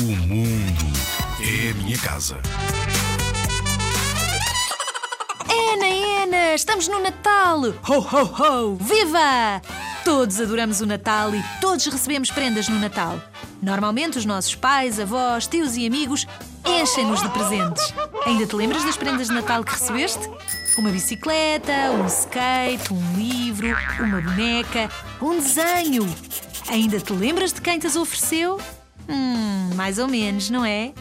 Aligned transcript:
O 0.00 0.16
mundo 0.28 0.86
é 1.40 1.70
a 1.70 1.74
minha 1.74 1.98
casa. 1.98 2.40
Ana, 5.50 6.22
Ana, 6.22 6.54
estamos 6.54 6.86
no 6.86 7.00
Natal! 7.00 7.62
Ho, 7.88 7.98
ho, 7.98 8.22
ho! 8.22 8.76
Viva! 8.76 9.60
Todos 10.04 10.40
adoramos 10.40 10.80
o 10.80 10.86
Natal 10.86 11.34
e 11.34 11.42
todos 11.60 11.84
recebemos 11.86 12.30
prendas 12.30 12.68
no 12.68 12.78
Natal. 12.78 13.20
Normalmente 13.60 14.18
os 14.18 14.24
nossos 14.24 14.54
pais, 14.54 15.00
avós, 15.00 15.48
tios 15.48 15.76
e 15.76 15.84
amigos 15.84 16.28
enchem-nos 16.64 17.20
de 17.20 17.28
presentes. 17.30 17.92
Ainda 18.24 18.46
te 18.46 18.54
lembras 18.54 18.84
das 18.84 18.96
prendas 18.96 19.26
de 19.26 19.34
Natal 19.34 19.64
que 19.64 19.72
recebeste? 19.72 20.30
Uma 20.78 20.90
bicicleta, 20.90 21.72
um 21.90 22.06
skate, 22.06 22.94
um 22.94 23.16
livro, 23.16 23.66
uma 23.98 24.20
boneca, 24.20 24.88
um 25.20 25.40
desenho. 25.40 26.06
Ainda 26.70 27.00
te 27.00 27.12
lembras 27.12 27.52
de 27.52 27.60
quem 27.60 27.80
te 27.80 27.88
as 27.88 27.96
ofereceu? 27.96 28.60
Hum, 29.08 29.70
mais 29.74 29.98
ou 29.98 30.06
menos, 30.06 30.50
não 30.50 30.64
é? 30.64 30.92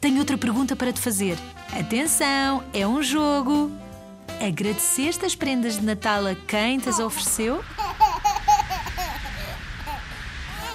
Tenho 0.00 0.18
outra 0.18 0.36
pergunta 0.36 0.76
para 0.76 0.92
te 0.92 1.00
fazer. 1.00 1.38
Atenção, 1.78 2.62
é 2.72 2.86
um 2.86 3.02
jogo. 3.02 3.70
Agradeceste 4.40 5.24
as 5.24 5.34
prendas 5.34 5.78
de 5.78 5.84
Natal 5.84 6.26
a 6.26 6.34
quem 6.34 6.78
te 6.78 6.88
as 6.88 6.98
ofereceu? 6.98 7.64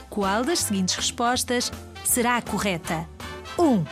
Qual 0.10 0.44
das 0.44 0.60
seguintes 0.60 0.96
respostas 0.96 1.72
será 2.04 2.38
a 2.38 2.42
correta? 2.42 3.08
1. 3.58 3.64
Um, 3.64 3.86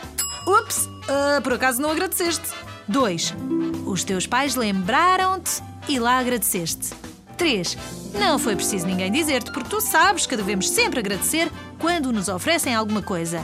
Ups, 0.46 0.86
uh, 0.86 1.40
por 1.42 1.54
acaso 1.54 1.80
não 1.80 1.90
agradeceste. 1.90 2.48
2. 2.88 3.34
Os 3.86 4.04
teus 4.04 4.26
pais 4.26 4.56
lembraram-te 4.56 5.62
e 5.88 5.98
lá 5.98 6.18
agradeceste. 6.18 6.90
3. 7.40 7.78
Não 8.18 8.38
foi 8.38 8.54
preciso 8.54 8.86
ninguém 8.86 9.10
dizer-te, 9.10 9.50
porque 9.50 9.70
tu 9.70 9.80
sabes 9.80 10.26
que 10.26 10.36
devemos 10.36 10.68
sempre 10.68 11.00
agradecer 11.00 11.50
quando 11.78 12.12
nos 12.12 12.28
oferecem 12.28 12.74
alguma 12.74 13.00
coisa. 13.00 13.42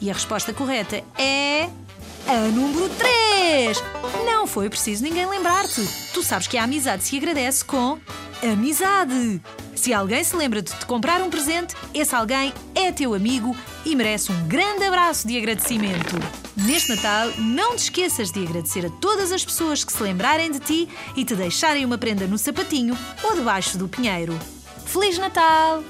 E 0.00 0.08
a 0.08 0.14
resposta 0.14 0.52
correta 0.52 1.02
é. 1.18 1.68
A 2.28 2.36
número 2.52 2.88
3! 2.88 3.21
Não 4.24 4.46
foi 4.46 4.70
preciso 4.70 5.02
ninguém 5.02 5.26
lembrar-te. 5.26 5.86
Tu 6.14 6.22
sabes 6.22 6.46
que 6.46 6.56
a 6.56 6.64
amizade 6.64 7.04
se 7.04 7.16
agradece 7.18 7.62
com 7.62 7.98
amizade. 8.42 9.42
Se 9.74 9.92
alguém 9.92 10.24
se 10.24 10.34
lembra 10.34 10.62
de 10.62 10.72
te 10.72 10.86
comprar 10.86 11.20
um 11.20 11.28
presente, 11.28 11.74
esse 11.92 12.14
alguém 12.14 12.52
é 12.74 12.90
teu 12.90 13.12
amigo 13.12 13.54
e 13.84 13.94
merece 13.94 14.32
um 14.32 14.48
grande 14.48 14.84
abraço 14.84 15.28
de 15.28 15.36
agradecimento. 15.36 16.16
Neste 16.56 16.94
Natal, 16.94 17.28
não 17.38 17.76
te 17.76 17.84
esqueças 17.84 18.30
de 18.30 18.42
agradecer 18.42 18.86
a 18.86 18.90
todas 18.90 19.30
as 19.32 19.44
pessoas 19.44 19.84
que 19.84 19.92
se 19.92 20.02
lembrarem 20.02 20.50
de 20.50 20.58
ti 20.58 20.88
e 21.14 21.24
te 21.24 21.34
deixarem 21.34 21.84
uma 21.84 21.98
prenda 21.98 22.26
no 22.26 22.38
sapatinho 22.38 22.96
ou 23.22 23.34
debaixo 23.34 23.76
do 23.76 23.86
pinheiro. 23.86 24.38
Feliz 24.86 25.18
Natal! 25.18 25.84